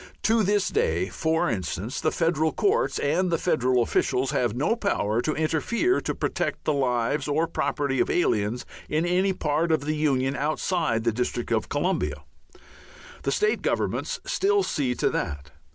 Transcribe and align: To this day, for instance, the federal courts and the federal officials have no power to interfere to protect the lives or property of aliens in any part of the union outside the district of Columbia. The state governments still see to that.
To 0.23 0.41
this 0.41 0.69
day, 0.69 1.09
for 1.09 1.47
instance, 1.47 2.01
the 2.01 2.09
federal 2.11 2.51
courts 2.51 2.97
and 2.97 3.29
the 3.29 3.37
federal 3.37 3.83
officials 3.83 4.31
have 4.31 4.55
no 4.55 4.75
power 4.75 5.21
to 5.21 5.35
interfere 5.35 6.01
to 6.01 6.15
protect 6.15 6.63
the 6.63 6.73
lives 6.73 7.27
or 7.27 7.45
property 7.45 7.99
of 7.99 8.09
aliens 8.09 8.65
in 8.89 9.05
any 9.05 9.31
part 9.31 9.71
of 9.71 9.85
the 9.85 9.95
union 9.95 10.35
outside 10.35 11.03
the 11.03 11.11
district 11.11 11.51
of 11.51 11.69
Columbia. 11.69 12.23
The 13.21 13.31
state 13.31 13.61
governments 13.61 14.19
still 14.25 14.63
see 14.63 14.95
to 14.95 15.11
that. 15.11 15.51